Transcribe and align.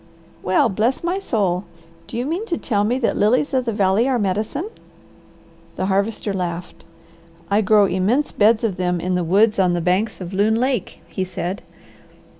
"Well 0.41 0.67
bless 0.67 1.03
my 1.03 1.19
soul! 1.19 1.65
Do 2.07 2.17
you 2.17 2.25
mean 2.25 2.47
to 2.47 2.57
tell 2.57 2.83
me 2.83 2.97
that 2.97 3.15
lilies 3.15 3.53
of 3.53 3.65
the 3.65 3.71
valley 3.71 4.07
are 4.07 4.17
medicine?" 4.17 4.67
The 5.75 5.85
Harvester 5.85 6.33
laughed. 6.33 6.83
"I 7.51 7.61
grow 7.61 7.85
immense 7.85 8.31
beds 8.31 8.63
of 8.63 8.77
them 8.77 8.99
in 8.99 9.13
the 9.13 9.23
woods 9.23 9.59
on 9.59 9.73
the 9.73 9.79
banks 9.79 10.19
of 10.19 10.33
Loon 10.33 10.55
Lake," 10.55 11.01
he 11.07 11.23
said. 11.23 11.61